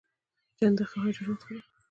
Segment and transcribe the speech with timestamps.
[0.57, 1.59] چنډخه حشرات خوري